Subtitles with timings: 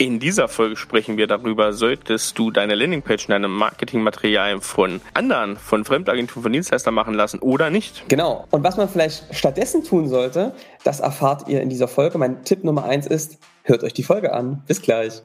[0.00, 5.58] In dieser Folge sprechen wir darüber, solltest du deine Landingpage und deine Marketingmaterialien von anderen,
[5.58, 8.08] von Fremdagenturen, von Dienstleistern machen lassen oder nicht.
[8.08, 8.46] Genau.
[8.48, 12.16] Und was man vielleicht stattdessen tun sollte, das erfahrt ihr in dieser Folge.
[12.16, 14.62] Mein Tipp Nummer eins ist, hört euch die Folge an.
[14.66, 15.20] Bis gleich.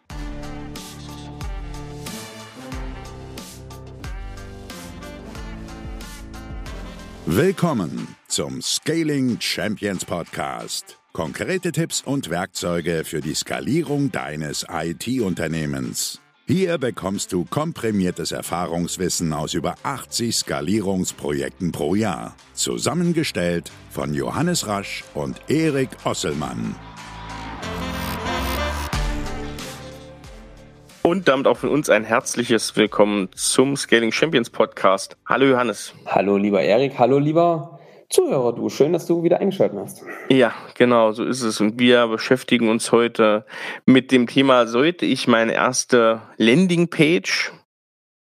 [7.25, 10.97] Willkommen zum Scaling Champions Podcast.
[11.15, 16.19] Konkrete Tipps und Werkzeuge für die Skalierung deines IT-Unternehmens.
[16.45, 22.35] Hier bekommst du komprimiertes Erfahrungswissen aus über 80 Skalierungsprojekten pro Jahr.
[22.53, 26.75] Zusammengestellt von Johannes Rasch und Erik Osselmann.
[31.01, 35.15] Und damit auch von uns ein herzliches Willkommen zum Scaling Champions Podcast.
[35.25, 35.93] Hallo Johannes.
[36.07, 37.74] Hallo lieber Erik, hallo lieber
[38.09, 38.69] Zuhörer, du.
[38.69, 40.03] Schön, dass du wieder eingeschaltet hast.
[40.29, 41.59] Ja, genau, so ist es.
[41.59, 43.45] Und wir beschäftigen uns heute
[43.85, 47.51] mit dem Thema, sollte ich meine erste Landingpage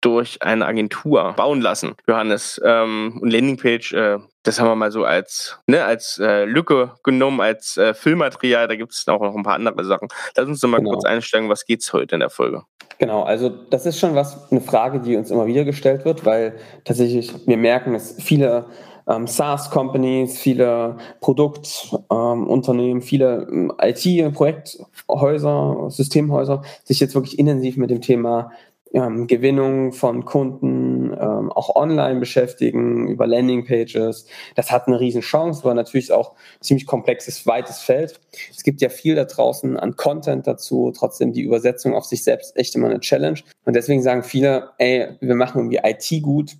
[0.00, 2.60] durch eine Agentur bauen lassen, Johannes.
[2.64, 7.40] Ähm, und Landingpage, äh, das haben wir mal so als, ne, als äh, Lücke genommen,
[7.40, 8.68] als äh, Filmmaterial.
[8.68, 10.08] Da gibt es auch noch ein paar andere Sachen.
[10.36, 10.92] Lass uns doch mal genau.
[10.92, 12.62] kurz einsteigen, was geht's heute in der Folge?
[12.98, 16.58] Genau, also das ist schon was, eine Frage, die uns immer wieder gestellt wird, weil
[16.84, 18.66] tatsächlich wir merken, dass viele
[19.08, 28.00] ähm, SaaS-Companies, viele Produktunternehmen, ähm, viele ähm, IT-Projekthäuser, Systemhäuser sich jetzt wirklich intensiv mit dem
[28.00, 28.50] Thema
[28.94, 34.26] ähm, Gewinnung von Kunden ähm, auch online beschäftigen, über Landingpages.
[34.54, 38.20] Das hat eine riesen Chance, aber natürlich auch ziemlich komplexes, weites Feld.
[38.50, 42.56] Es gibt ja viel da draußen an Content dazu, trotzdem die Übersetzung auf sich selbst
[42.56, 43.40] echt immer eine Challenge.
[43.64, 46.56] Und deswegen sagen viele, ey, wir machen irgendwie IT gut,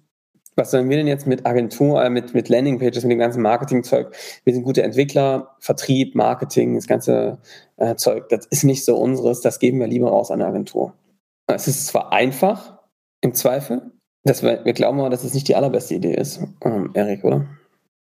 [0.56, 4.14] was sollen wir denn jetzt mit Agentur, äh, mit, mit Landingpages, mit dem ganzen Marketingzeug?
[4.44, 7.38] Wir sind gute Entwickler, Vertrieb, Marketing, das ganze
[7.76, 10.94] äh, Zeug, das ist nicht so unseres, das geben wir lieber raus an eine Agentur.
[11.46, 12.74] Es ist zwar einfach,
[13.24, 13.90] im Zweifel,
[14.22, 17.46] dass wir, wir glauben aber, dass es nicht die allerbeste Idee ist, ähm, Erik, oder?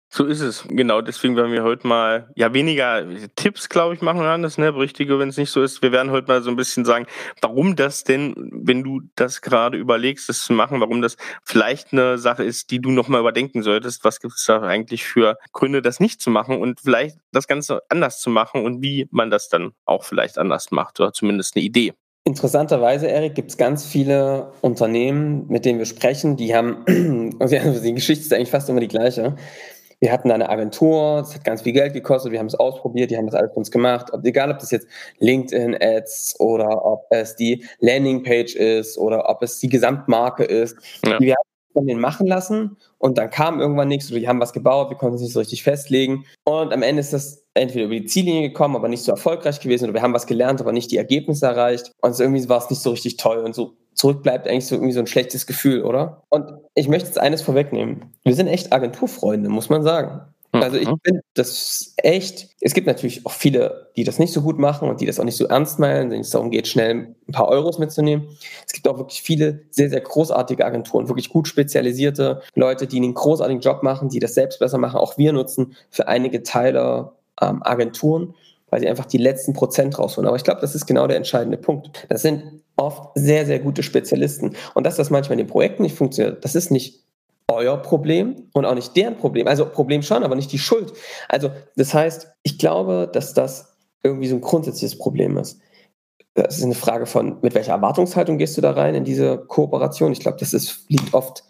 [0.09, 1.01] So ist es, genau.
[1.01, 4.73] Deswegen werden wir heute mal ja weniger Tipps, glaube ich, machen, Johannes, ne?
[4.73, 5.83] Berichtige, wenn es nicht so ist.
[5.83, 7.07] Wir werden heute mal so ein bisschen sagen,
[7.41, 12.19] warum das denn, wenn du das gerade überlegst, das zu machen, warum das vielleicht eine
[12.19, 14.05] Sache ist, die du nochmal überdenken solltest.
[14.05, 17.83] Was gibt es da eigentlich für Gründe, das nicht zu machen und vielleicht das Ganze
[17.89, 21.65] anders zu machen und wie man das dann auch vielleicht anders macht oder zumindest eine
[21.65, 21.95] Idee.
[22.25, 27.95] Interessanterweise, Erik, gibt es ganz viele Unternehmen, mit denen wir sprechen, die haben, also die
[27.95, 29.37] Geschichte ist eigentlich fast immer die gleiche
[30.01, 33.11] wir hatten da eine Agentur, es hat ganz viel Geld gekostet, wir haben es ausprobiert,
[33.11, 34.13] die haben das alles für uns gemacht.
[34.13, 34.87] Ob, egal, ob das jetzt
[35.19, 40.77] LinkedIn-Ads oder ob es die Landingpage ist oder ob es die Gesamtmarke ist.
[41.05, 41.19] Ja.
[41.19, 44.55] Wir haben von denen machen lassen und dann kam irgendwann nichts oder die haben was
[44.55, 46.25] gebaut, wir konnten es nicht so richtig festlegen.
[46.45, 49.85] Und am Ende ist das entweder über die Ziellinie gekommen, aber nicht so erfolgreich gewesen
[49.85, 51.93] oder wir haben was gelernt, aber nicht die Ergebnisse erreicht.
[52.01, 54.93] Und irgendwie war es nicht so richtig toll und so zurück bleibt eigentlich so irgendwie
[54.93, 56.23] so ein schlechtes Gefühl, oder?
[56.29, 58.13] Und ich möchte jetzt eines vorwegnehmen.
[58.23, 60.21] Wir sind echt Agenturfreunde, muss man sagen.
[60.53, 60.63] Mhm.
[60.63, 64.59] Also ich finde das echt, es gibt natürlich auch viele, die das nicht so gut
[64.59, 67.33] machen und die das auch nicht so ernst meinen, wenn es darum geht, schnell ein
[67.33, 68.29] paar Euros mitzunehmen.
[68.67, 73.15] Es gibt auch wirklich viele sehr, sehr großartige Agenturen, wirklich gut spezialisierte Leute, die einen
[73.15, 74.99] großartigen Job machen, die das selbst besser machen.
[74.99, 78.35] Auch wir nutzen für einige Teile ähm, Agenturen,
[78.69, 80.29] weil sie einfach die letzten Prozent rausholen.
[80.29, 82.07] Aber ich glaube, das ist genau der entscheidende Punkt.
[82.11, 84.55] Das sind oft sehr, sehr gute Spezialisten.
[84.75, 87.05] Und dass das manchmal in den Projekten nicht funktioniert, das ist nicht
[87.49, 89.47] euer Problem und auch nicht deren Problem.
[89.47, 90.93] Also Problem schon, aber nicht die Schuld.
[91.29, 95.61] Also das heißt, ich glaube, dass das irgendwie so ein grundsätzliches Problem ist.
[96.35, 100.13] Das ist eine Frage von, mit welcher Erwartungshaltung gehst du da rein in diese Kooperation?
[100.13, 101.45] Ich glaube, das ist, liegt oft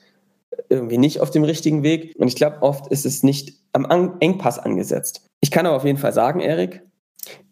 [0.69, 2.15] irgendwie nicht auf dem richtigen Weg.
[2.19, 5.29] Und ich glaube, oft ist es nicht am Engpass angesetzt.
[5.41, 6.83] Ich kann aber auf jeden Fall sagen, Erik,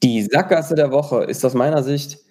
[0.03, 2.24] die Sackgasse der Woche ist aus meiner Sicht,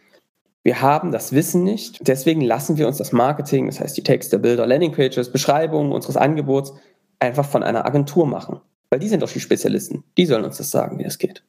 [0.64, 2.08] wir haben das Wissen nicht.
[2.08, 6.74] Deswegen lassen wir uns das Marketing, das heißt die Texte, Bilder, Landingpages, Beschreibungen unseres Angebots
[7.20, 8.62] einfach von einer Agentur machen.
[8.90, 10.04] Weil die sind doch die Spezialisten.
[10.18, 11.44] Die sollen uns das sagen, wie es geht.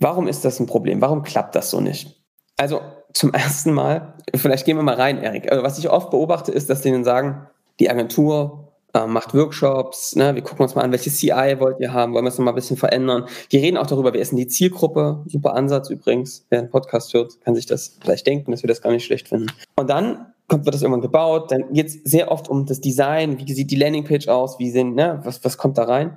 [0.00, 1.00] Warum ist das ein Problem?
[1.00, 2.20] Warum klappt das so nicht?
[2.56, 2.80] Also
[3.12, 5.50] zum ersten Mal, vielleicht gehen wir mal rein, Erik.
[5.50, 7.46] Also was ich oft beobachte, ist, dass denen sagen,
[7.78, 10.34] die Agentur äh, macht Workshops, ne?
[10.34, 12.52] wir gucken uns mal an, welche CI wollt ihr haben, wollen wir es noch mal
[12.52, 13.26] ein bisschen verändern.
[13.52, 17.14] Die reden auch darüber, wer ist denn die Zielgruppe, super Ansatz übrigens, wer einen Podcast
[17.14, 19.46] hört, kann sich das vielleicht denken, dass wir das gar nicht schlecht finden.
[19.76, 23.38] Und dann kommt, wird das irgendwann gebaut, dann geht es sehr oft um das Design,
[23.38, 25.20] wie sieht die Landingpage aus, wie sind, ne?
[25.24, 26.16] was, was kommt da rein.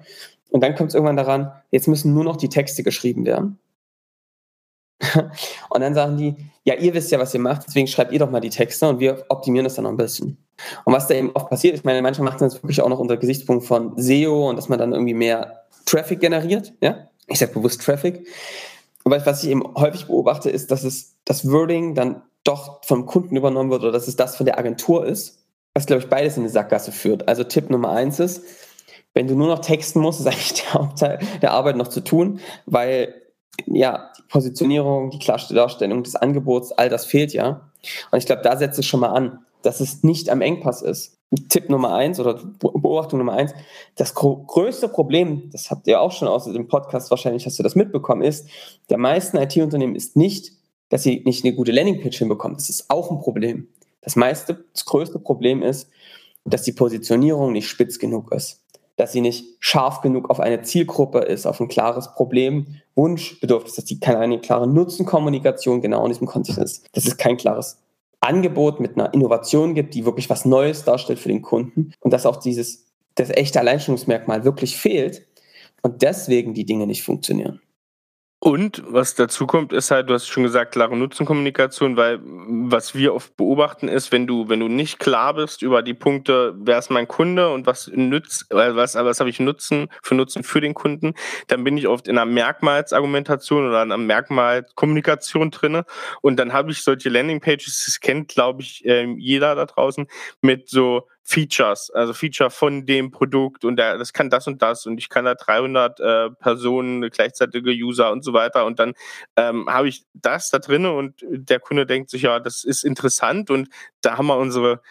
[0.49, 3.59] Und dann kommt es irgendwann daran, jetzt müssen nur noch die Texte geschrieben werden.
[5.69, 8.31] und dann sagen die, ja, ihr wisst ja, was ihr macht, deswegen schreibt ihr doch
[8.31, 10.42] mal die Texte und wir optimieren das dann noch ein bisschen.
[10.85, 12.99] Und was da eben oft passiert, ich meine, manchmal macht man das wirklich auch noch
[12.99, 17.07] unter Gesichtspunkt von SEO und dass man dann irgendwie mehr Traffic generiert, ja.
[17.27, 18.27] Ich sage bewusst Traffic.
[19.05, 23.35] Aber was ich eben häufig beobachte, ist, dass es das Wording dann doch vom Kunden
[23.35, 25.39] übernommen wird oder dass es das von der Agentur ist,
[25.73, 27.27] was, glaube ich, beides in eine Sackgasse führt.
[27.27, 28.43] Also Tipp Nummer eins ist,
[29.13, 32.39] wenn du nur noch texten musst, ist eigentlich der Hauptteil der Arbeit noch zu tun,
[32.65, 33.15] weil
[33.65, 37.69] ja, die Positionierung, die Darstellung des Angebots, all das fehlt ja.
[38.11, 41.17] Und ich glaube, da setzt es schon mal an, dass es nicht am Engpass ist.
[41.49, 43.53] Tipp Nummer eins oder Beobachtung Nummer eins,
[43.95, 47.75] das größte Problem, das habt ihr auch schon aus dem Podcast, wahrscheinlich hast du das
[47.75, 48.47] mitbekommen, ist,
[48.89, 50.51] der meisten IT-Unternehmen ist nicht,
[50.89, 52.55] dass sie nicht eine gute Landingpage hinbekommen.
[52.55, 53.67] Das ist auch ein Problem.
[54.01, 55.89] Das meiste, das größte Problem ist,
[56.45, 58.61] dass die Positionierung nicht spitz genug ist.
[58.95, 63.87] Dass sie nicht scharf genug auf eine Zielgruppe ist, auf ein klares Problem, Wunschbedürfnis, dass
[63.87, 66.85] sie keine klare Nutzenkommunikation genau in diesem Kontext ist.
[66.91, 67.82] Das ist kein klares
[68.23, 72.25] Angebot mit einer Innovation gibt, die wirklich was Neues darstellt für den Kunden und dass
[72.25, 72.85] auch dieses,
[73.15, 75.25] das echte Alleinstellungsmerkmal wirklich fehlt
[75.81, 77.61] und deswegen die Dinge nicht funktionieren.
[78.45, 83.15] Und was dazu kommt, ist halt, du hast schon gesagt, klare Nutzenkommunikation, weil was wir
[83.15, 86.91] oft beobachten ist, wenn du, wenn du nicht klar bist über die Punkte, wer ist
[86.91, 91.13] mein Kunde und was nützt, was, was habe ich Nutzen für Nutzen für den Kunden,
[91.47, 95.85] dann bin ich oft in einer Merkmalsargumentation oder einer Merkmalkommunikation drinne.
[96.19, 100.05] Und dann habe ich solche Landingpages, das kennt, glaube ich, ähm, jeder da draußen,
[100.41, 104.85] mit so Features, also Feature von dem Produkt und der, das kann das und das
[104.85, 108.93] und ich kann da 300 äh, Personen, gleichzeitige User und so weiter und dann
[109.37, 113.49] ähm, habe ich das da drin und der Kunde denkt sich, ja, das ist interessant
[113.49, 113.69] und
[114.01, 114.81] da haben wir unsere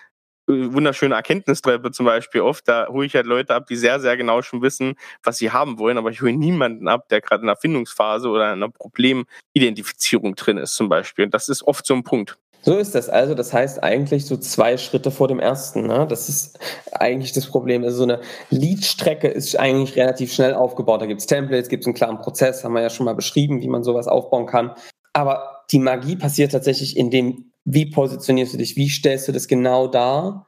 [0.49, 2.67] äh, wunderschöne Erkenntnistreppe zum Beispiel oft.
[2.67, 5.79] Da hole ich halt Leute ab, die sehr, sehr genau schon wissen, was sie haben
[5.79, 10.35] wollen, aber ich hole niemanden ab, der gerade in einer Findungsphase oder in einer Problemidentifizierung
[10.35, 11.27] drin ist zum Beispiel.
[11.27, 12.39] Und das ist oft so ein Punkt.
[12.63, 13.35] So ist das also.
[13.35, 15.87] Das heißt eigentlich so zwei Schritte vor dem ersten.
[15.87, 16.07] Ne?
[16.09, 16.59] Das ist
[16.93, 17.83] eigentlich das Problem.
[17.83, 18.21] Also so eine
[18.51, 21.03] Lead-Strecke ist eigentlich relativ schnell aufgebaut.
[21.03, 23.61] Da gibt es Templates, gibt es einen klaren Prozess, haben wir ja schon mal beschrieben,
[23.61, 24.73] wie man sowas aufbauen kann.
[25.13, 29.49] Aber die Magie passiert tatsächlich in dem, wie positionierst du dich, wie stellst du das
[29.49, 30.47] genau dar?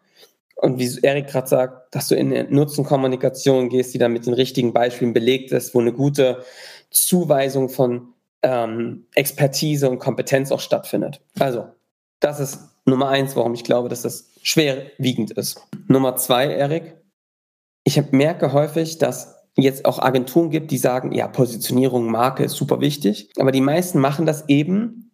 [0.57, 4.35] Und wie Erik gerade sagt, dass du in eine Nutzenkommunikation gehst, die dann mit den
[4.35, 6.45] richtigen Beispielen belegt ist, wo eine gute
[6.91, 11.21] Zuweisung von ähm, Expertise und Kompetenz auch stattfindet.
[11.39, 11.67] Also
[12.21, 15.61] das ist Nummer eins, warum ich glaube, dass das schwerwiegend ist.
[15.89, 16.97] Nummer zwei, Erik,
[17.85, 22.81] ich merke häufig, dass jetzt auch Agenturen gibt, die sagen, ja, Positionierung, Marke ist super
[22.81, 25.13] wichtig, aber die meisten machen das eben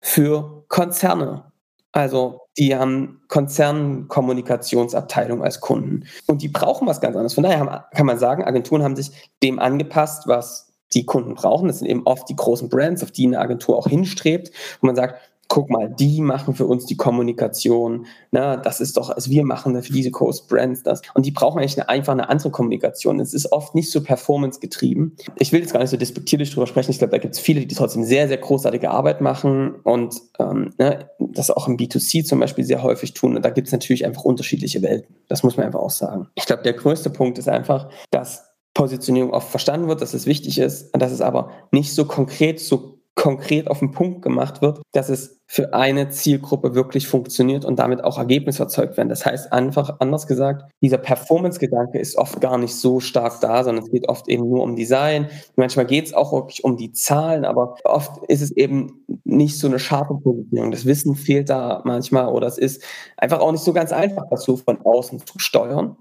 [0.00, 1.52] für Konzerne.
[1.92, 7.34] Also die haben Konzernkommunikationsabteilung als Kunden und die brauchen was ganz anderes.
[7.34, 9.10] Von daher kann man sagen, Agenturen haben sich
[9.42, 11.68] dem angepasst, was die Kunden brauchen.
[11.68, 14.50] Das sind eben oft die großen Brands, auf die eine Agentur auch hinstrebt,
[14.80, 19.08] wo man sagt, guck mal, die machen für uns die Kommunikation, na, das ist doch,
[19.10, 21.00] also wir machen für diese Coast Brands das.
[21.14, 23.18] Und die brauchen eigentlich eine, einfach eine andere Kommunikation.
[23.18, 25.16] Es ist oft nicht so performance getrieben.
[25.36, 26.90] Ich will jetzt gar nicht so despektierlich drüber sprechen.
[26.90, 30.74] Ich glaube, da gibt es viele, die trotzdem sehr, sehr großartige Arbeit machen und ähm,
[30.78, 33.34] ne, das auch im B2C zum Beispiel sehr häufig tun.
[33.34, 35.16] Und da gibt es natürlich einfach unterschiedliche Welten.
[35.28, 36.28] Das muss man einfach auch sagen.
[36.34, 40.58] Ich glaube, der größte Punkt ist einfach, dass Positionierung oft verstanden wird, dass es wichtig
[40.58, 45.08] ist, dass es aber nicht so konkret, so konkret auf den Punkt gemacht wird, dass
[45.08, 49.08] es für eine Zielgruppe wirklich funktioniert und damit auch Ergebnisse erzeugt werden.
[49.08, 53.84] Das heißt einfach, anders gesagt, dieser Performance-Gedanke ist oft gar nicht so stark da, sondern
[53.84, 55.28] es geht oft eben nur um Design.
[55.56, 59.66] Manchmal geht es auch wirklich um die Zahlen, aber oft ist es eben nicht so
[59.66, 60.70] eine scharfe Positionierung.
[60.70, 62.84] Das Wissen fehlt da manchmal oder es ist
[63.16, 65.96] einfach auch nicht so ganz einfach, das so von außen zu steuern.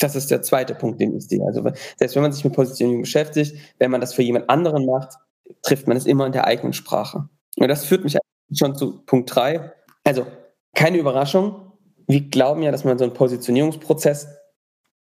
[0.00, 1.42] Das ist der zweite Punkt, den ich sehe.
[1.46, 1.62] Also
[1.96, 5.16] selbst wenn man sich mit Positionierung beschäftigt, wenn man das für jemand anderen macht,
[5.62, 7.28] trifft man es immer in der eigenen Sprache.
[7.56, 8.16] Und das führt mich
[8.52, 9.72] schon zu Punkt drei.
[10.04, 10.26] Also,
[10.74, 11.72] keine Überraschung.
[12.06, 14.28] Wir glauben ja, dass man so einen Positionierungsprozess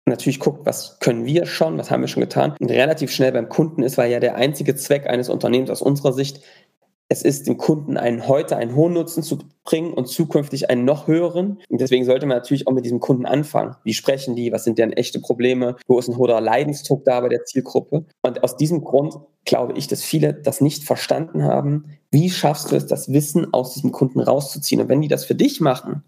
[0.06, 3.48] natürlich guckt, was können wir schon, was haben wir schon getan und relativ schnell beim
[3.48, 6.40] Kunden ist, weil ja der einzige Zweck eines Unternehmens aus unserer Sicht
[7.12, 11.06] es ist, dem Kunden einen heute einen hohen Nutzen zu bringen und zukünftig einen noch
[11.06, 11.58] höheren.
[11.68, 13.76] Und deswegen sollte man natürlich auch mit diesem Kunden anfangen.
[13.84, 14.50] Wie sprechen die?
[14.50, 15.76] Was sind deren echte Probleme?
[15.86, 18.06] Wo ist ein hoher Leidensdruck da bei der Zielgruppe?
[18.22, 19.14] Und aus diesem Grund
[19.44, 21.98] glaube ich, dass viele das nicht verstanden haben.
[22.10, 24.80] Wie schaffst du es, das Wissen aus diesem Kunden rauszuziehen?
[24.80, 26.02] Und wenn die das für dich machen,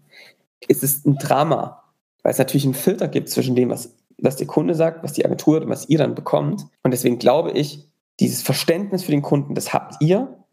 [0.67, 1.83] ist es ein Drama,
[2.23, 5.23] weil es natürlich einen Filter gibt zwischen dem, was, was der Kunde sagt, was die
[5.23, 6.65] Agentur und was ihr dann bekommt.
[6.81, 7.87] Und deswegen glaube ich,
[8.19, 10.44] dieses Verständnis für den Kunden, das habt ihr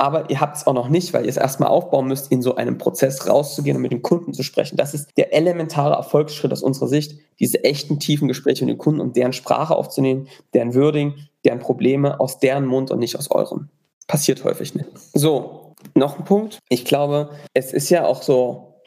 [0.00, 2.54] aber ihr habt es auch noch nicht, weil ihr es erstmal aufbauen müsst, in so
[2.54, 4.76] einem Prozess rauszugehen und mit dem Kunden zu sprechen.
[4.76, 9.00] Das ist der elementare Erfolgsschritt aus unserer Sicht, diese echten tiefen Gespräche mit den Kunden
[9.00, 11.14] und deren Sprache aufzunehmen, deren Wording,
[11.44, 13.68] deren Probleme aus deren Mund und nicht aus eurem.
[14.06, 14.88] Passiert häufig nicht.
[15.12, 16.60] So, noch ein Punkt.
[16.70, 18.80] Ich glaube, es ist ja auch so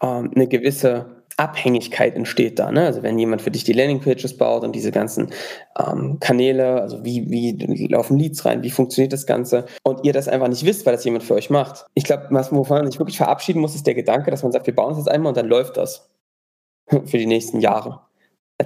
[0.00, 2.70] ähm, eine gewisse Abhängigkeit entsteht da.
[2.70, 2.86] Ne?
[2.86, 5.30] Also wenn jemand für dich die Landingpages baut und diese ganzen
[5.78, 10.28] ähm, Kanäle, also wie, wie laufen Leads rein, wie funktioniert das Ganze und ihr das
[10.28, 11.86] einfach nicht wisst, weil das jemand für euch macht.
[11.94, 14.74] Ich glaube, wovon man sich wirklich verabschieden muss, ist der Gedanke, dass man sagt, wir
[14.74, 16.08] bauen es jetzt einmal und dann läuft das
[16.88, 18.00] für die nächsten Jahre.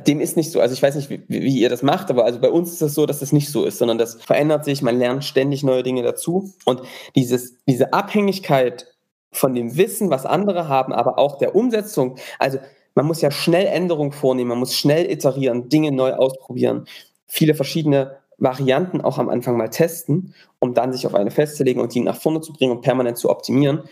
[0.07, 0.61] Dem ist nicht so.
[0.61, 2.81] Also ich weiß nicht, wie, wie, ihr das macht, aber also bei uns ist es
[2.81, 5.83] das so, dass das nicht so ist, sondern das verändert sich, man lernt ständig neue
[5.83, 6.53] Dinge dazu.
[6.67, 6.83] Und
[7.17, 8.87] dieses, diese Abhängigkeit
[9.33, 12.17] von dem Wissen, was andere haben, aber auch der Umsetzung.
[12.39, 12.59] Also
[12.95, 16.87] man muss ja schnell Änderungen vornehmen, man muss schnell iterieren, Dinge neu ausprobieren,
[17.27, 21.95] viele verschiedene Varianten auch am Anfang mal testen, um dann sich auf eine festzulegen und
[21.95, 23.83] die nach vorne zu bringen und permanent zu optimieren.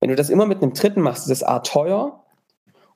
[0.00, 2.24] Wenn du das immer mit einem Dritten machst, ist es A teuer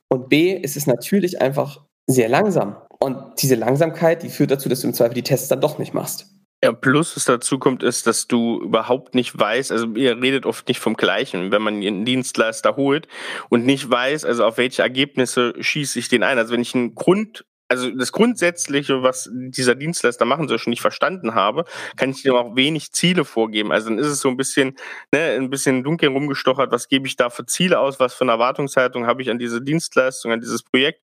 [0.09, 2.77] und B ist es natürlich einfach sehr langsam.
[2.99, 5.95] Und diese Langsamkeit, die führt dazu, dass du im Zweifel die Tests dann doch nicht
[5.95, 6.29] machst.
[6.65, 10.69] Ja, plus was dazu kommt, ist, dass du überhaupt nicht weißt, also ihr redet oft
[10.69, 13.09] nicht vom Gleichen, wenn man einen Dienstleister holt
[13.49, 16.39] und nicht weiß, also auf welche Ergebnisse schieße ich den ein.
[16.39, 20.83] Also wenn ich einen Grund, also das Grundsätzliche, was dieser Dienstleister machen soll, schon nicht
[20.83, 21.65] verstanden habe,
[21.97, 23.73] kann ich dem auch wenig Ziele vorgeben.
[23.73, 24.77] Also dann ist es so ein bisschen,
[25.13, 28.33] ne, ein bisschen dunkel rumgestochert, was gebe ich da für Ziele aus, was für eine
[28.33, 31.03] Erwartungshaltung habe ich an diese Dienstleistung, an dieses Projekt.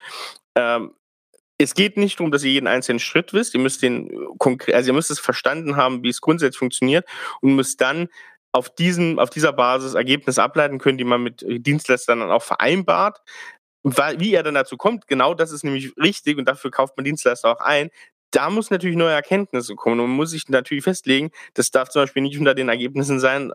[0.57, 0.95] Ähm,
[1.59, 3.55] es geht nicht darum, dass ihr jeden einzelnen Schritt wisst.
[3.55, 7.07] Ihr müsst den äh, konkret, also ihr müsst es verstanden haben, wie es grundsätzlich funktioniert
[7.41, 8.09] und müsst dann
[8.53, 12.43] auf diesen, auf dieser Basis Ergebnisse ableiten können, die man mit äh, Dienstleistern dann auch
[12.43, 13.21] vereinbart.
[13.83, 17.51] Wie er dann dazu kommt, genau das ist nämlich richtig und dafür kauft man Dienstleister
[17.51, 17.91] auch ein.
[18.31, 22.03] Da muss natürlich neue Erkenntnisse kommen und man muss sich natürlich festlegen, das darf zum
[22.03, 23.53] Beispiel nicht unter den Ergebnissen sein,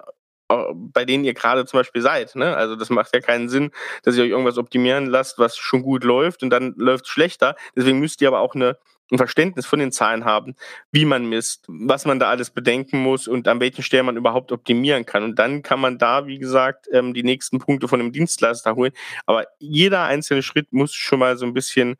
[0.73, 2.35] bei denen ihr gerade zum Beispiel seid.
[2.35, 2.55] Ne?
[2.55, 3.71] Also das macht ja keinen Sinn,
[4.03, 7.55] dass ihr euch irgendwas optimieren lasst, was schon gut läuft und dann läuft es schlechter.
[7.75, 8.77] Deswegen müsst ihr aber auch eine,
[9.11, 10.55] ein Verständnis von den Zahlen haben,
[10.91, 14.51] wie man misst, was man da alles bedenken muss und an welchen Stellen man überhaupt
[14.51, 15.23] optimieren kann.
[15.23, 18.91] Und dann kann man da, wie gesagt, ähm, die nächsten Punkte von dem Dienstleister holen.
[19.27, 21.97] Aber jeder einzelne Schritt muss schon mal so ein bisschen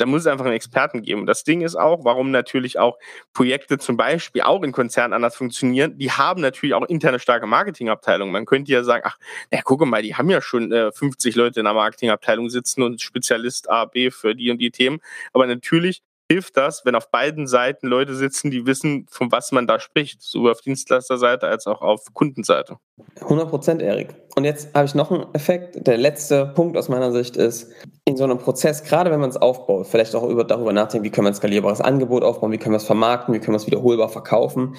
[0.00, 1.20] da muss es einfach einen Experten geben.
[1.20, 2.98] Und das Ding ist auch, warum natürlich auch
[3.34, 8.32] Projekte zum Beispiel auch in Konzernen anders funktionieren, die haben natürlich auch interne starke Marketingabteilungen.
[8.32, 9.18] Man könnte ja sagen, ach,
[9.50, 13.02] na, gucke mal, die haben ja schon äh, 50 Leute in der Marketingabteilung sitzen und
[13.02, 15.00] Spezialist A, B für die und die Themen.
[15.32, 19.66] Aber natürlich hilft das, wenn auf beiden Seiten Leute sitzen, die wissen, von was man
[19.66, 22.76] da spricht, sowohl auf Dienstleisterseite als auch auf Kundenseite.
[23.20, 24.14] 100 Prozent, Erik.
[24.36, 25.84] Und jetzt habe ich noch einen Effekt.
[25.88, 27.72] Der letzte Punkt aus meiner Sicht ist,
[28.04, 31.10] in so einem Prozess, gerade wenn man es aufbaut, vielleicht auch über, darüber nachdenken, wie
[31.10, 33.66] können wir ein skalierbares Angebot aufbauen, wie können wir es vermarkten, wie können wir es
[33.66, 34.76] wiederholbar verkaufen,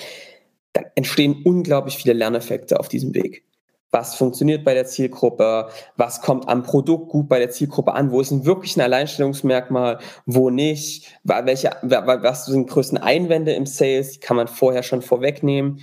[0.71, 3.43] dann entstehen unglaublich viele Lerneffekte auf diesem Weg
[3.91, 5.67] was funktioniert bei der Zielgruppe,
[5.97, 9.99] was kommt am Produkt gut bei der Zielgruppe an, wo ist ein wirklich ein Alleinstellungsmerkmal,
[10.25, 15.81] wo nicht, welche, was sind die größten Einwände im Sales, kann man vorher schon vorwegnehmen.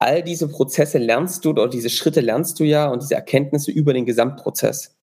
[0.00, 3.92] All diese Prozesse lernst du oder diese Schritte lernst du ja und diese Erkenntnisse über
[3.92, 4.96] den Gesamtprozess.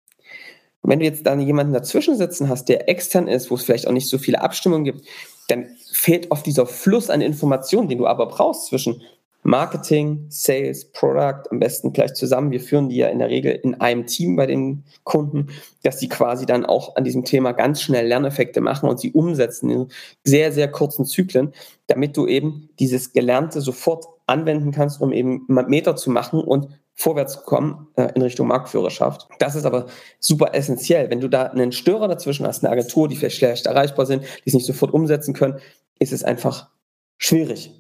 [0.82, 3.92] Wenn du jetzt dann jemanden dazwischen sitzen hast, der extern ist, wo es vielleicht auch
[3.92, 5.06] nicht so viele Abstimmungen gibt,
[5.48, 9.02] dann fehlt oft dieser Fluss an Informationen, den du aber brauchst zwischen
[9.44, 12.52] Marketing, Sales, Product, am besten gleich zusammen.
[12.52, 15.48] Wir führen die ja in der Regel in einem Team bei den Kunden,
[15.84, 19.70] dass die quasi dann auch an diesem Thema ganz schnell Lerneffekte machen und sie umsetzen
[19.70, 19.88] in
[20.24, 21.54] sehr, sehr kurzen Zyklen,
[21.88, 27.34] damit du eben dieses Gelernte sofort anwenden kannst, um eben Meter zu machen und vorwärts
[27.34, 29.30] zu kommen äh, in Richtung Marktführerschaft.
[29.40, 29.86] Das ist aber
[30.20, 31.10] super essentiell.
[31.10, 34.50] Wenn du da einen Störer dazwischen hast, eine Agentur, die vielleicht schlecht erreichbar sind, die
[34.50, 35.60] es nicht sofort umsetzen können,
[35.98, 36.70] ist es einfach
[37.18, 37.72] schwierig.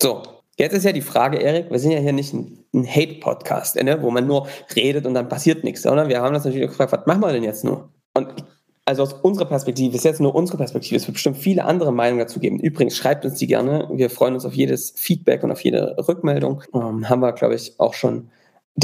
[0.00, 0.22] So,
[0.58, 4.02] Jetzt ist ja die Frage, Erik, wir sind ja hier nicht ein, ein Hate-Podcast, ne,
[4.02, 7.06] wo man nur redet und dann passiert nichts, sondern wir haben das natürlich gefragt, was
[7.06, 7.88] machen wir denn jetzt nur?
[8.14, 8.44] Und
[8.84, 12.18] also aus unserer Perspektive, ist jetzt nur unsere Perspektive, es wird bestimmt viele andere Meinungen
[12.18, 12.58] dazu geben.
[12.58, 13.88] Übrigens, schreibt uns die gerne.
[13.92, 16.62] Wir freuen uns auf jedes Feedback und auf jede Rückmeldung.
[16.74, 18.30] Ähm, haben wir, glaube ich, auch schon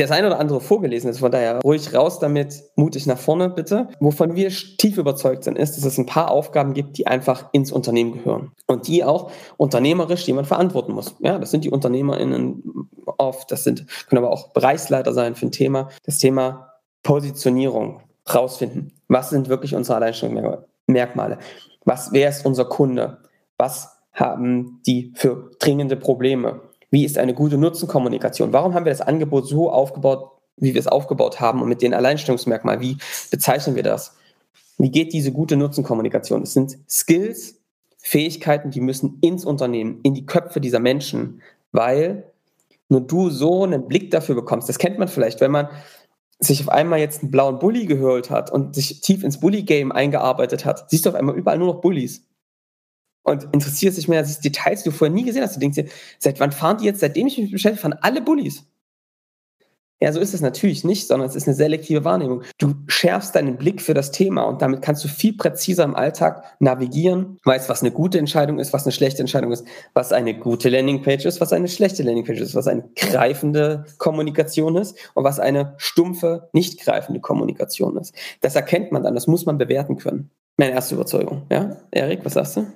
[0.03, 1.21] das eine oder andere vorgelesen ist.
[1.21, 3.89] Von daher ruhig raus damit, mutig nach vorne bitte.
[4.01, 7.73] Wovon wir tief überzeugt sind, ist, dass es ein paar Aufgaben gibt, die einfach ins
[7.73, 11.15] Unternehmen gehören und die auch unternehmerisch jemand verantworten muss.
[11.21, 15.53] Ja, das sind die UnternehmerInnen oft, das sind, können aber auch Bereichsleiter sein für ein
[15.53, 15.89] Thema.
[16.05, 16.73] Das Thema
[17.03, 18.93] Positionierung rausfinden.
[19.09, 21.39] Was sind wirklich unsere Alleinstellungsmerkmale?
[21.85, 23.19] Was, wer ist unser Kunde?
[23.57, 26.61] Was haben die für dringende Probleme?
[26.91, 28.53] Wie ist eine gute Nutzenkommunikation?
[28.53, 31.95] Warum haben wir das Angebot so aufgebaut, wie wir es aufgebaut haben und mit den
[31.95, 32.81] Alleinstellungsmerkmalen?
[32.81, 32.97] Wie
[33.31, 34.17] bezeichnen wir das?
[34.79, 36.43] Wie geht diese gute Nutzenkommunikation?
[36.43, 37.61] Es sind Skills,
[37.99, 42.31] Fähigkeiten, die müssen ins Unternehmen, in die Köpfe dieser Menschen, weil
[42.89, 44.69] nur du so einen Blick dafür bekommst.
[44.69, 45.69] Das kennt man vielleicht, wenn man
[46.39, 50.65] sich auf einmal jetzt einen blauen Bully gehört hat und sich tief ins Bully-Game eingearbeitet
[50.65, 52.26] hat, siehst du auf einmal überall nur noch Bullies
[53.27, 55.57] und interessiert sich mehr als Details, die du vorher nie gesehen hast.
[55.57, 58.65] Du denkst dir, seit wann fahren die jetzt, seitdem ich mich beschäftige, fahren alle Bullies.
[59.99, 62.43] Ja, so ist es natürlich nicht, sondern es ist eine selektive Wahrnehmung.
[62.59, 66.45] Du schärfst deinen Blick für das Thema und damit kannst du viel präziser im Alltag
[66.61, 70.69] navigieren, weißt, was eine gute Entscheidung ist, was eine schlechte Entscheidung ist, was eine gute
[70.69, 75.75] Landingpage ist, was eine schlechte Landingpage ist, was eine greifende Kommunikation ist und was eine
[75.79, 78.15] stumpfe, nicht greifende Kommunikation ist.
[78.43, 80.31] Das erkennt man dann, das muss man bewerten können.
[80.59, 81.47] Meine erste Überzeugung.
[81.51, 82.67] Ja, Erik, was sagst du?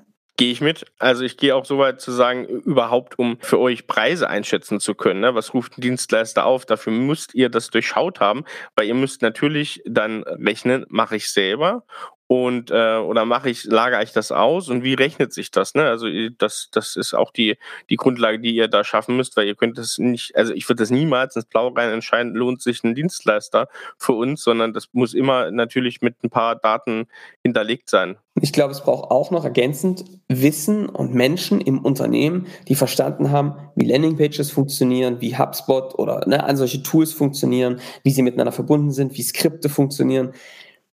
[0.41, 0.87] Gehe ich mit.
[0.99, 4.95] Also ich gehe auch so weit zu sagen, überhaupt um für euch Preise einschätzen zu
[4.95, 5.21] können.
[5.21, 5.35] Ne?
[5.35, 6.65] Was ruft ein Dienstleister auf?
[6.65, 11.85] Dafür müsst ihr das durchschaut haben, weil ihr müsst natürlich dann rechnen, mache ich selber
[12.31, 15.75] und äh, oder mache ich, lagere ich das aus und wie rechnet sich das?
[15.75, 15.83] Ne?
[15.83, 16.07] Also
[16.39, 17.57] das, das ist auch die,
[17.89, 20.81] die Grundlage, die ihr da schaffen müsst, weil ihr könnt es nicht, also ich würde
[20.81, 23.67] das niemals ins Blau rein entscheiden, lohnt sich ein Dienstleister
[23.99, 27.09] für uns, sondern das muss immer natürlich mit ein paar Daten
[27.43, 28.17] hinterlegt sein.
[28.41, 33.55] Ich glaube, es braucht auch noch ergänzend Wissen und Menschen im Unternehmen, die verstanden haben,
[33.75, 38.93] wie Landingpages funktionieren, wie HubSpot oder ne, an solche Tools funktionieren, wie sie miteinander verbunden
[38.93, 40.33] sind, wie Skripte funktionieren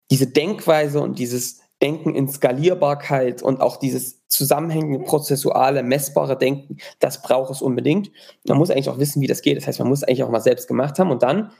[0.09, 7.21] diese Denkweise und dieses Denken in Skalierbarkeit und auch dieses zusammenhängende, prozessuale, messbare Denken, das
[7.21, 8.11] braucht es unbedingt.
[8.47, 9.57] Man muss eigentlich auch wissen, wie das geht.
[9.57, 11.51] Das heißt, man muss eigentlich auch mal selbst gemacht haben und dann,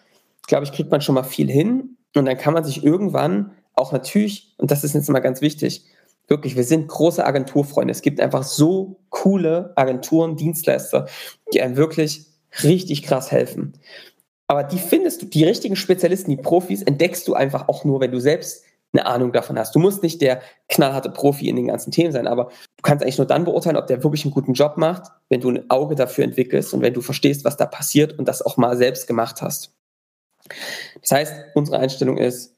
[0.48, 3.92] glaube ich, kriegt man schon mal viel hin und dann kann man sich irgendwann auch
[3.92, 5.86] natürlich, und das ist jetzt mal ganz wichtig,
[6.28, 7.92] wirklich, wir sind große Agenturfreunde.
[7.92, 11.08] Es gibt einfach so coole Agenturen, Dienstleister,
[11.54, 12.26] die einem wirklich
[12.64, 13.74] richtig krass helfen.
[14.48, 18.12] Aber die findest du, die richtigen Spezialisten, die Profis, entdeckst du einfach auch nur, wenn
[18.12, 18.64] du selbst
[18.94, 19.76] eine Ahnung davon hast.
[19.76, 23.18] Du musst nicht der knallharte Profi in den ganzen Themen sein, aber du kannst eigentlich
[23.18, 26.24] nur dann beurteilen, ob der wirklich einen guten Job macht, wenn du ein Auge dafür
[26.24, 29.74] entwickelst und wenn du verstehst, was da passiert und das auch mal selbst gemacht hast.
[31.02, 32.56] Das heißt, unsere Einstellung ist,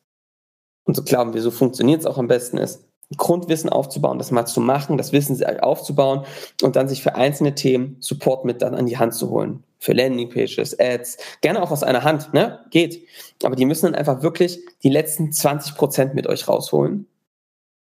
[0.86, 2.86] und so glauben wir, so funktioniert es auch am besten ist,
[3.18, 6.26] Grundwissen aufzubauen, das mal zu machen, das Wissen aufzubauen
[6.62, 9.64] und dann sich für einzelne Themen Support mit dann an die Hand zu holen.
[9.80, 12.60] Für Landingpages, Ads, gerne auch aus einer Hand, ne?
[12.70, 13.02] Geht.
[13.44, 17.08] Aber die müssen dann einfach wirklich die letzten 20 Prozent mit euch rausholen.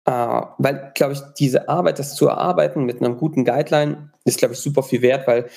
[0.06, 0.12] Äh,
[0.58, 4.60] weil, glaube ich, diese Arbeit, das zu erarbeiten mit einem guten Guideline, ist, glaube ich,
[4.60, 5.50] super viel wert, weil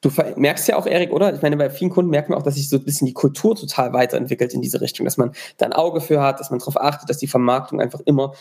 [0.00, 1.34] du merkst ja auch, Erik, oder?
[1.34, 3.56] Ich meine, bei vielen Kunden merkt man auch, dass sich so ein bisschen die Kultur
[3.56, 6.80] total weiterentwickelt in diese Richtung, dass man da ein Auge für hat, dass man darauf
[6.80, 8.34] achtet, dass die Vermarktung einfach immer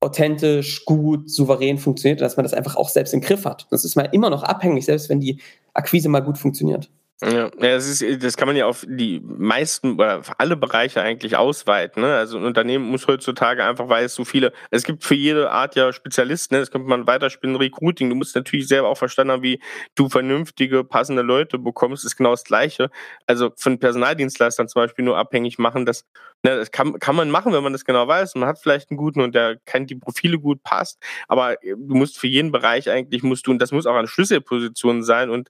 [0.00, 3.66] authentisch, gut, souverän funktioniert, dass man das einfach auch selbst im Griff hat.
[3.70, 5.40] Das ist mal immer noch abhängig, selbst wenn die
[5.74, 6.90] Akquise mal gut funktioniert.
[7.20, 11.36] Ja, das, ist, das kann man ja auf die meisten oder auf alle Bereiche eigentlich
[11.36, 12.00] ausweiten.
[12.00, 12.14] Ne?
[12.14, 15.74] Also ein Unternehmen muss heutzutage einfach, weil es so viele, es gibt für jede Art
[15.74, 16.60] ja Spezialisten, ne?
[16.60, 19.60] das könnte man weiterspielen, Recruiting, du musst natürlich selber auch verstanden haben, wie
[19.96, 22.88] du vernünftige, passende Leute bekommst, ist genau das Gleiche.
[23.26, 26.04] Also von Personaldienstleistern zum Beispiel nur abhängig machen, dass,
[26.44, 28.36] ne, das kann, kann man machen, wenn man das genau weiß.
[28.36, 32.16] Man hat vielleicht einen guten und der kennt die Profile gut, passt, aber du musst
[32.16, 35.48] für jeden Bereich eigentlich, musst du, und das muss auch eine Schlüsselposition sein und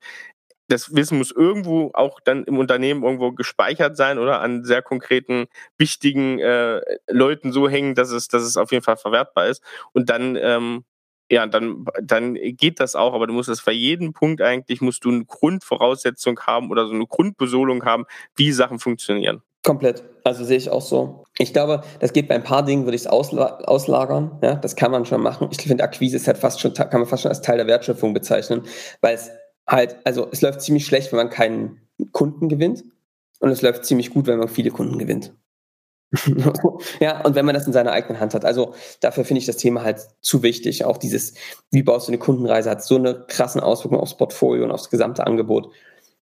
[0.68, 5.46] das Wissen muss irgendwo auch dann im Unternehmen irgendwo gespeichert sein oder an sehr konkreten,
[5.78, 9.62] wichtigen äh, Leuten so hängen, dass es, dass es auf jeden Fall verwertbar ist.
[9.92, 10.85] Und dann, ähm,
[11.31, 15.04] ja, dann, dann geht das auch, aber du musst das bei jedem Punkt eigentlich, musst
[15.04, 18.04] du eine Grundvoraussetzung haben oder so eine Grundbesolung haben,
[18.37, 19.42] wie Sachen funktionieren.
[19.64, 20.04] Komplett.
[20.24, 21.24] Also sehe ich auch so.
[21.37, 24.38] Ich glaube, das geht bei ein paar Dingen, würde ich es ausla auslagern.
[24.42, 25.48] Ja, das kann man schon machen.
[25.50, 28.14] Ich finde, Akquise ist halt fast schon, kann man fast schon als Teil der Wertschöpfung
[28.14, 28.62] bezeichnen,
[29.00, 29.31] weil es
[29.68, 32.85] halt, also es läuft ziemlich schlecht, wenn man keinen Kunden gewinnt
[33.40, 35.33] und es läuft ziemlich gut, wenn man viele Kunden gewinnt.
[37.00, 38.46] ja, und wenn man das in seiner eigenen Hand hat.
[38.46, 40.85] Also dafür finde ich das Thema halt zu wichtig.
[40.87, 41.35] Auch dieses,
[41.70, 45.26] wie baust du eine Kundenreise, hat so eine krassen Auswirkung aufs Portfolio und aufs gesamte
[45.26, 45.70] Angebot.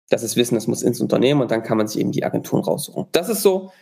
[0.09, 2.65] Das ist Wissen, das muss ins Unternehmen und dann kann man sich eben die Agenturen
[2.65, 3.07] raussuchen.
[3.13, 3.73] Das ist so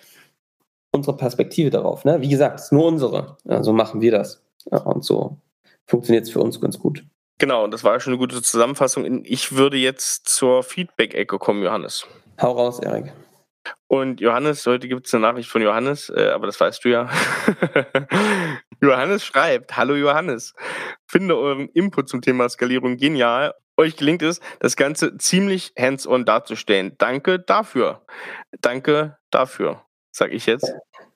[0.93, 2.05] unsere Perspektive darauf.
[2.05, 2.21] Ne?
[2.21, 3.39] Wie gesagt, es ist nur unsere.
[3.45, 4.43] Ja, so machen wir das.
[4.71, 5.39] Ja, und so
[5.87, 7.05] funktioniert es für uns ganz gut.
[7.39, 9.25] Genau, das war schon eine gute Zusammenfassung.
[9.25, 12.07] Ich würde jetzt zur Feedback-Ecke kommen, Johannes.
[12.41, 13.13] Hau raus, Erik.
[13.87, 17.11] Und Johannes, heute gibt es eine Nachricht von Johannes, äh, aber das weißt du ja.
[18.83, 20.55] Johannes schreibt, hallo Johannes,
[21.07, 23.55] finde euren Input zum Thema Skalierung genial.
[23.77, 26.95] Euch gelingt es, das Ganze ziemlich hands-on darzustellen.
[26.99, 28.05] Danke dafür.
[28.61, 30.73] Danke dafür, sag ich jetzt.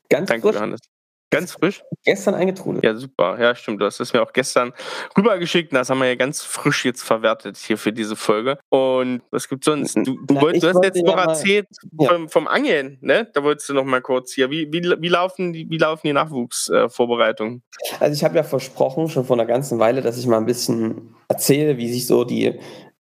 [0.08, 0.56] Ganz Danke, frisch.
[0.56, 0.80] Johannes.
[1.30, 1.82] Ganz frisch?
[2.04, 2.82] Gestern eingetrudelt.
[2.84, 3.38] Ja, super.
[3.40, 3.80] Ja, stimmt.
[3.82, 4.72] Du hast es mir auch gestern
[5.16, 8.58] rübergeschickt das haben wir ja ganz frisch jetzt verwertet hier für diese Folge.
[8.70, 9.94] Und was gibt's sonst?
[9.94, 11.66] Du, du, Na, wollt, ich du hast jetzt noch mal- erzählt
[11.98, 12.08] Ja.
[12.08, 13.28] vom, vom Angeln, ne?
[13.34, 14.50] Da wolltest du noch mal kurz hier.
[14.50, 17.62] Wie, wie, wie, laufen, die, wie laufen die Nachwuchsvorbereitungen?
[18.00, 21.14] Also ich habe ja versprochen, schon vor einer ganzen Weile, dass ich mal ein bisschen
[21.28, 22.54] erzähle, wie sich so die, äh,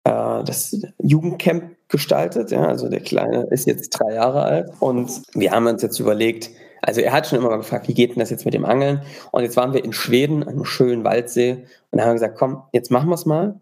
[0.03, 2.51] das Jugendcamp gestaltet.
[2.51, 6.49] Ja, also der Kleine ist jetzt drei Jahre alt und wir haben uns jetzt überlegt,
[6.87, 9.01] also er hat schon immer mal gefragt, wie geht denn das jetzt mit dem Angeln?
[9.31, 12.63] Und jetzt waren wir in Schweden, an einem schönen Waldsee und haben wir gesagt, komm,
[12.71, 13.59] jetzt machen wir es mal.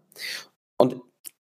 [0.78, 0.96] Und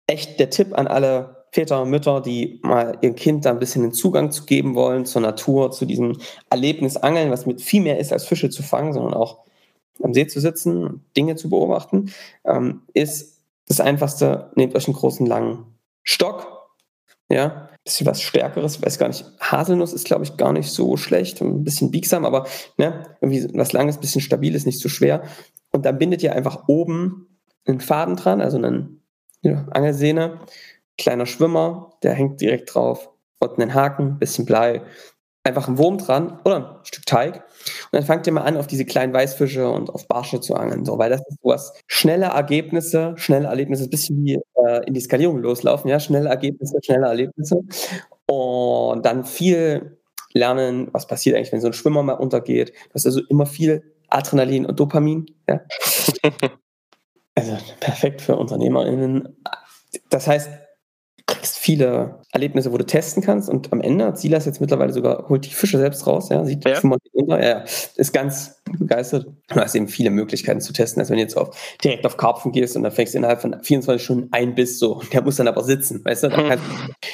[0.06, 3.92] echt der Tipp an alle Väter, Mütter, die mal ihr Kind da ein bisschen den
[3.92, 6.18] Zugang zu geben wollen zur Natur, zu diesem
[6.50, 9.40] Erlebnis Angeln, was mit viel mehr ist als Fische zu fangen, sondern auch
[10.04, 12.12] am See zu sitzen, Dinge zu beobachten,
[12.44, 15.66] ähm, ist das Einfachste, nehmt euch einen großen langen
[16.04, 16.68] Stock,
[17.28, 21.40] ja, bisschen was Stärkeres, weiß gar nicht, Haselnuss ist, glaube ich, gar nicht so schlecht,
[21.40, 25.22] ein bisschen biegsam, aber ne, irgendwie was Langes, bisschen stabiles, nicht so schwer.
[25.72, 29.02] Und dann bindet ihr einfach oben einen Faden dran, also einen
[29.42, 30.40] ja, Angelsehne,
[30.96, 33.08] kleiner Schwimmer, der hängt direkt drauf,
[33.42, 34.82] und einen Haken, bisschen Blei,
[35.44, 37.36] einfach ein Wurm dran oder ein Stück Teig.
[37.36, 37.42] Und
[37.92, 40.84] dann fangt ihr mal an, auf diese kleinen Weißfische und auf Barsche zu angeln.
[40.84, 45.00] So, weil das ist sowas, schnelle Ergebnisse, schnelle Erlebnisse, ein bisschen wie äh, in die
[45.00, 47.60] Skalierung loslaufen, ja, schnelle Ergebnisse, schnelle Erlebnisse.
[48.26, 49.98] Und dann viel
[50.32, 52.72] lernen, was passiert eigentlich, wenn so ein Schwimmer mal untergeht.
[52.92, 55.26] Das ist also immer viel Adrenalin und Dopamin.
[55.48, 55.60] Ja.
[57.34, 59.36] also perfekt für UnternehmerInnen.
[60.08, 60.50] Das heißt,
[61.62, 65.44] viele Erlebnisse, wo du testen kannst und am Ende hat Silas jetzt mittlerweile sogar, holt
[65.44, 66.80] die Fische selbst raus, ja, sieht ja.
[66.82, 67.62] unter, ja,
[67.94, 69.28] ist ganz begeistert.
[69.46, 72.50] Du hast eben viele Möglichkeiten zu testen, als wenn du jetzt auf, direkt auf Karpfen
[72.50, 75.46] gehst und dann fängst du innerhalb von 24 Stunden ein Biss so, der muss dann
[75.46, 76.28] aber sitzen, weißt du?
[76.30, 76.58] Mhm.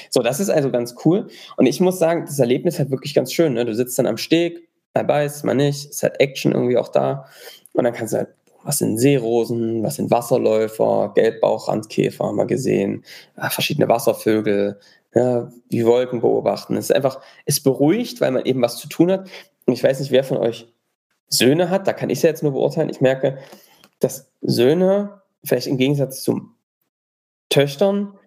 [0.08, 3.34] so, das ist also ganz cool und ich muss sagen, das Erlebnis hat wirklich ganz
[3.34, 3.66] schön, ne?
[3.66, 7.26] du sitzt dann am Steg, mal beißt, mal nicht, ist halt Action irgendwie auch da
[7.74, 8.28] und dann kannst du halt
[8.68, 13.02] was sind Seerosen, was sind Wasserläufer, Gelbbauchrandkäfer haben wir gesehen,
[13.34, 14.78] verschiedene Wasservögel,
[15.14, 16.76] ja, die Wolken beobachten.
[16.76, 19.30] Es ist einfach, es beruhigt, weil man eben was zu tun hat.
[19.64, 20.70] Und ich weiß nicht, wer von euch
[21.28, 22.90] Söhne hat, da kann ich es ja jetzt nur beurteilen.
[22.90, 23.38] Ich merke,
[24.00, 26.42] dass Söhne, vielleicht im Gegensatz zu
[27.48, 28.18] Töchtern,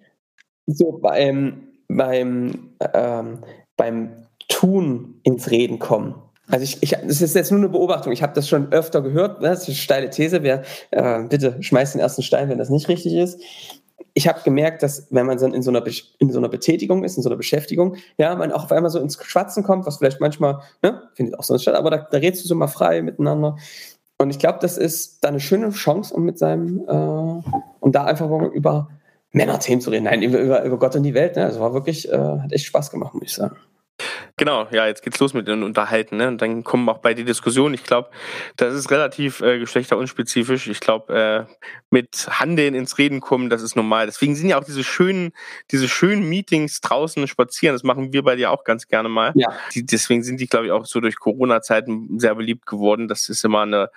[0.65, 3.41] so beim, beim, ähm,
[3.77, 6.15] beim Tun ins Reden kommen.
[6.47, 8.11] Also ich, ich, das ist jetzt nur eine Beobachtung.
[8.11, 9.41] Ich habe das schon öfter gehört.
[9.41, 9.49] Ne?
[9.49, 10.43] Das ist eine steile These.
[10.43, 13.39] Wer, äh, bitte schmeißt den ersten Stein, wenn das nicht richtig ist.
[14.13, 15.83] Ich habe gemerkt, dass wenn man dann in so, einer
[16.19, 18.99] in so einer Betätigung ist, in so einer Beschäftigung, ja, man auch auf einmal so
[18.99, 22.43] ins Schwatzen kommt, was vielleicht manchmal, ne, findet auch sonst statt, aber da, da redest
[22.43, 23.55] du so mal frei miteinander.
[24.17, 27.49] Und ich glaube, das ist da eine schöne Chance, um mit seinem, äh,
[27.79, 28.89] um da einfach mal über
[29.31, 30.03] Männerthemen zu reden.
[30.03, 31.37] Nein, über, über Gott und die Welt.
[31.37, 31.45] Ne?
[31.45, 33.55] Also war wirklich, äh, hat echt Spaß gemacht, muss ich sagen.
[34.37, 36.27] Genau, ja, jetzt geht's los mit den Unterhalten, ne?
[36.27, 37.73] Und dann kommen auch bei die Diskussionen.
[37.73, 38.09] Ich glaube,
[38.55, 40.67] das ist relativ äh, geschlechterunspezifisch.
[40.67, 41.53] Ich glaube, äh,
[41.89, 44.05] mit Handeln ins Reden kommen, das ist normal.
[44.05, 45.31] Deswegen sind ja auch diese schönen,
[45.71, 47.75] diese schönen Meetings draußen spazieren.
[47.75, 49.31] Das machen wir bei dir auch ganz gerne mal.
[49.35, 49.49] Ja.
[49.73, 53.07] Die, deswegen sind die, glaube ich, auch so durch Corona-Zeiten sehr beliebt geworden.
[53.07, 53.89] Das ist immer eine,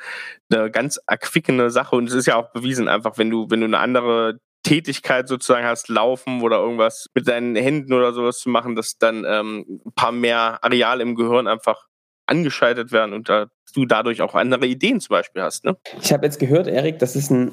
[0.52, 3.66] eine ganz erquickende Sache und es ist ja auch bewiesen, einfach wenn du, wenn du
[3.66, 8.74] eine andere Tätigkeit sozusagen hast, laufen oder irgendwas mit deinen Händen oder sowas zu machen,
[8.74, 11.86] dass dann ähm, ein paar mehr Areale im Gehirn einfach
[12.26, 15.64] angeschaltet werden und da, du dadurch auch andere Ideen zum Beispiel hast.
[15.64, 15.76] Ne?
[16.02, 17.52] Ich habe jetzt gehört, Erik, dass es ein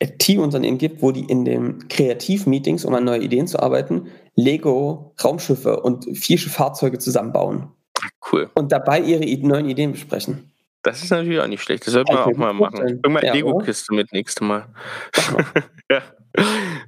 [0.00, 5.80] IT-Unternehmen gibt, wo die in den Kreativ-Meetings, um an neue Ideen zu arbeiten, Lego Raumschiffe
[5.80, 7.68] und vierische Fahrzeuge zusammenbauen.
[8.32, 8.50] Cool.
[8.54, 10.52] Und dabei ihre neuen Ideen besprechen.
[10.82, 11.86] Das ist natürlich auch nicht schlecht.
[11.86, 12.80] Das sollte man auch mal machen.
[12.80, 14.66] Irgendwann ja, Lego-Kiste mit nächstes Mal.
[15.90, 16.02] ja.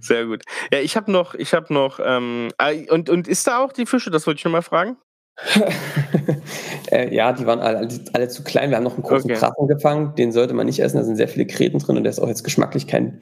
[0.01, 0.43] Sehr gut.
[0.73, 3.87] Ja, ich habe noch, ich habe noch, ähm, ah, und, und ist da auch die
[3.87, 4.11] Fische?
[4.11, 4.97] Das wollte ich schon mal fragen.
[6.93, 8.71] äh, ja, die waren alle, alle, zu klein.
[8.71, 9.41] Wir haben noch einen großen okay.
[9.41, 10.15] Krachen gefangen.
[10.15, 10.97] Den sollte man nicht essen.
[10.97, 13.21] Da sind sehr viele Kreten drin und der ist auch jetzt geschmacklich kein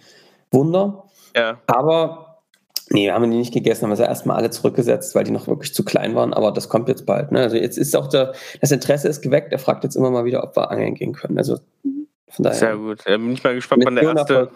[0.51, 1.05] Wunder.
[1.35, 1.59] Ja.
[1.67, 2.43] Aber
[2.91, 5.47] nee, wir haben die nicht gegessen, haben wir sie erstmal alle zurückgesetzt, weil die noch
[5.47, 6.35] wirklich zu klein waren.
[6.35, 7.33] Aber das kommt jetzt bald.
[7.33, 7.41] Ne?
[7.41, 9.53] Also jetzt ist auch der, das Interesse ist geweckt.
[9.53, 11.39] Er fragt jetzt immer mal wieder, ob wir angeln gehen können.
[11.39, 11.59] Also
[12.39, 12.59] daher.
[12.59, 13.01] Sehr gut.
[13.05, 14.51] Da bin ich mal gespannt, wann der erste,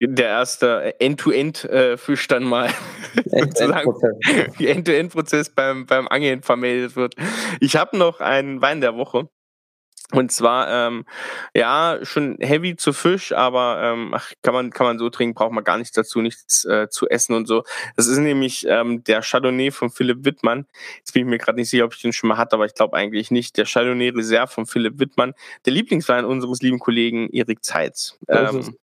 [0.00, 2.68] der erste End-to-End-Fisch dann mal
[4.58, 7.14] End-to-End-Prozess beim, beim Angeln vermeldet wird.
[7.60, 9.28] Ich habe noch einen Wein der Woche.
[10.12, 11.04] Und zwar, ähm,
[11.54, 15.52] ja, schon heavy zu Fisch, aber ähm, ach, kann man kann man so trinken, braucht
[15.52, 17.64] man gar nichts dazu, nichts äh, zu essen und so.
[17.96, 20.66] Das ist nämlich ähm, der Chardonnay von Philipp Wittmann.
[20.98, 22.74] Jetzt bin ich mir gerade nicht sicher, ob ich den schon mal hatte, aber ich
[22.74, 23.56] glaube eigentlich nicht.
[23.56, 25.32] Der Chardonnay Reserve von Philipp Wittmann,
[25.64, 28.18] der Lieblingswein unseres lieben Kollegen Erik Zeitz.
[28.28, 28.76] Ähm,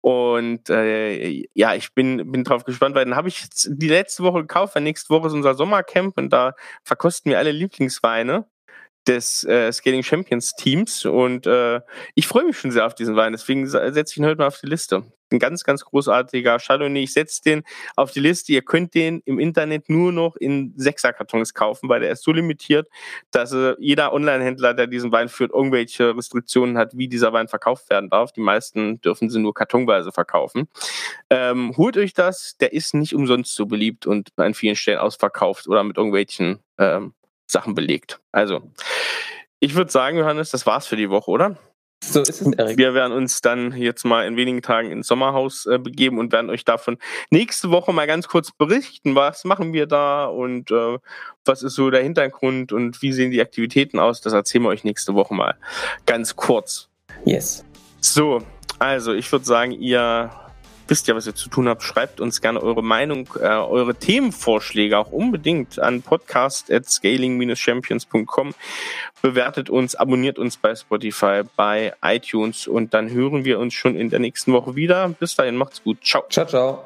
[0.00, 4.22] und äh, ja, ich bin, bin drauf gespannt, weil dann habe ich jetzt die letzte
[4.22, 8.46] Woche gekauft, weil nächste Woche ist unser Sommercamp und da verkosten wir alle Lieblingsweine
[9.06, 11.80] des äh, Skating Champions Teams und äh,
[12.14, 14.60] ich freue mich schon sehr auf diesen Wein, deswegen setze ich ihn heute mal auf
[14.60, 15.04] die Liste.
[15.32, 17.04] Ein ganz, ganz großartiger Chardonnay.
[17.04, 17.62] Ich setze den
[17.94, 18.52] auf die Liste.
[18.52, 22.88] Ihr könnt den im Internet nur noch in Sechserkartons kaufen, weil der ist so limitiert,
[23.30, 27.90] dass äh, jeder Online-Händler, der diesen Wein führt, irgendwelche Restriktionen hat, wie dieser Wein verkauft
[27.90, 28.32] werden darf.
[28.32, 30.68] Die meisten dürfen sie nur kartonweise verkaufen.
[31.30, 35.68] Ähm, holt euch das, der ist nicht umsonst so beliebt und an vielen Stellen ausverkauft
[35.68, 37.14] oder mit irgendwelchen ähm,
[37.50, 38.20] Sachen belegt.
[38.32, 38.62] Also,
[39.58, 41.58] ich würde sagen, Johannes, das war's für die Woche, oder?
[42.02, 42.78] So ist es, Erik.
[42.78, 46.48] Wir werden uns dann jetzt mal in wenigen Tagen ins Sommerhaus äh, begeben und werden
[46.48, 46.96] euch davon
[47.30, 50.98] nächste Woche mal ganz kurz berichten, was machen wir da und äh,
[51.44, 54.22] was ist so der Hintergrund und wie sehen die Aktivitäten aus.
[54.22, 55.56] Das erzählen wir euch nächste Woche mal
[56.06, 56.88] ganz kurz.
[57.26, 57.64] Yes.
[58.00, 58.42] So,
[58.78, 60.30] also ich würde sagen, ihr
[60.90, 61.82] wisst ja, was ihr zu tun habt.
[61.82, 68.54] Schreibt uns gerne eure Meinung, äh, eure Themenvorschläge auch unbedingt an podcast at scaling-champions.com.
[69.22, 74.10] Bewertet uns, abonniert uns bei Spotify, bei iTunes und dann hören wir uns schon in
[74.10, 75.08] der nächsten Woche wieder.
[75.08, 75.98] Bis dahin, macht's gut.
[76.02, 76.24] Ciao.
[76.28, 76.84] Ciao, ciao.